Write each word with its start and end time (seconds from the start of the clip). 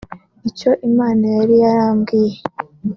ni 0.41 0.49
cyo 0.57 0.71
Imana 0.89 1.23
yari 1.37 1.55
yarambwiye 1.63 2.37